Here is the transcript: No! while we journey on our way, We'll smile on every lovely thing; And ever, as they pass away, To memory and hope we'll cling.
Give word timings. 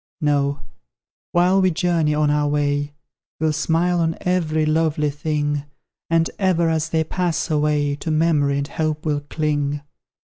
No! 0.19 0.61
while 1.31 1.61
we 1.61 1.69
journey 1.69 2.15
on 2.15 2.31
our 2.31 2.47
way, 2.47 2.95
We'll 3.39 3.53
smile 3.53 3.99
on 3.99 4.17
every 4.21 4.65
lovely 4.65 5.11
thing; 5.11 5.65
And 6.09 6.27
ever, 6.39 6.69
as 6.69 6.89
they 6.89 7.03
pass 7.03 7.51
away, 7.51 7.97
To 7.97 8.09
memory 8.09 8.57
and 8.57 8.67
hope 8.67 9.05
we'll 9.05 9.21
cling. 9.21 9.81